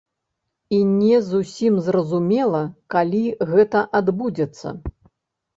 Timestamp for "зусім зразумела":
1.27-2.63